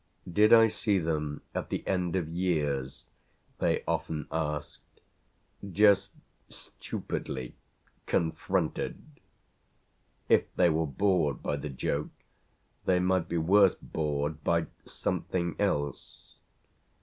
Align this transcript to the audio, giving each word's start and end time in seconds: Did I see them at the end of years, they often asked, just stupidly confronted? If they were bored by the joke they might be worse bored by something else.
Did 0.27 0.51
I 0.51 0.67
see 0.67 0.97
them 0.97 1.43
at 1.53 1.69
the 1.69 1.85
end 1.85 2.15
of 2.15 2.27
years, 2.27 3.05
they 3.59 3.83
often 3.87 4.27
asked, 4.31 4.81
just 5.71 6.13
stupidly 6.49 7.53
confronted? 8.07 8.99
If 10.27 10.51
they 10.55 10.71
were 10.71 10.87
bored 10.87 11.43
by 11.43 11.57
the 11.57 11.69
joke 11.69 12.09
they 12.85 12.97
might 12.97 13.29
be 13.29 13.37
worse 13.37 13.75
bored 13.75 14.43
by 14.43 14.65
something 14.85 15.55
else. 15.59 16.39